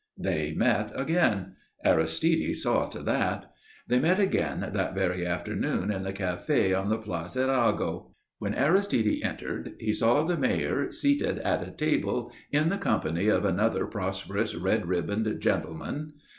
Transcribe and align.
They 0.17 0.53
met 0.53 0.91
again; 0.99 1.57
Aristide 1.85 2.55
saw 2.55 2.87
to 2.89 3.03
that. 3.03 3.51
They 3.87 3.99
met 3.99 4.19
again 4.19 4.67
that 4.73 4.95
very 4.95 5.27
afternoon 5.27 5.91
in 5.91 6.01
the 6.01 6.11
café 6.11 6.75
on 6.75 6.89
the 6.89 6.97
Place 6.97 7.37
Arago. 7.37 8.15
When 8.39 8.55
Aristide 8.55 9.21
entered 9.23 9.73
he 9.79 9.93
saw 9.93 10.23
the 10.23 10.37
Mayor 10.37 10.91
seated 10.91 11.37
at 11.37 11.67
a 11.67 11.69
table 11.69 12.31
in 12.51 12.69
the 12.69 12.79
company 12.79 13.27
of 13.27 13.45
another 13.45 13.85
prosperous, 13.85 14.55
red 14.55 14.87
ribboned 14.87 15.39
gentleman. 15.39 16.13